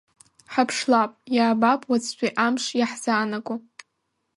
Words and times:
Ҳаԥшлап, 0.53 1.11
иаабап 1.35 1.81
уаҵәтәи 1.89 2.35
амш 2.45 2.65
иаҳзаанаго. 2.79 3.55